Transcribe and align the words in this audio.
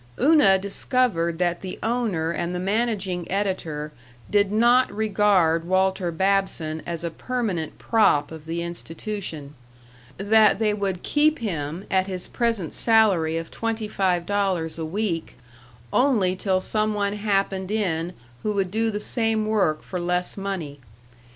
Una 0.19 0.57
discovered 0.57 1.37
that 1.37 1.61
the 1.61 1.77
owner 1.83 2.31
and 2.31 2.55
the 2.55 2.59
managing 2.59 3.31
editor 3.31 3.91
did 4.31 4.51
not 4.51 4.91
regard 4.91 5.63
Walter 5.63 6.11
Babson 6.11 6.81
as 6.87 7.03
a 7.03 7.11
permanent 7.11 7.77
prop 7.77 8.31
of 8.31 8.47
the 8.47 8.63
institution; 8.63 9.53
that 10.17 10.57
they 10.57 10.73
would 10.73 11.03
keep 11.03 11.37
him, 11.37 11.85
at 11.91 12.07
his 12.07 12.27
present 12.27 12.73
salary 12.73 13.37
of 13.37 13.51
twenty 13.51 13.87
five 13.87 14.25
dollars 14.25 14.79
a 14.79 14.85
week, 14.85 15.37
only 15.93 16.35
till 16.35 16.61
some 16.61 16.95
one 16.95 17.13
happened 17.13 17.69
in 17.69 18.13
who 18.41 18.53
would 18.55 18.71
do 18.71 18.89
the 18.89 18.99
same 18.99 19.45
work 19.45 19.83
for 19.83 19.99
less 19.99 20.35
money. 20.35 20.79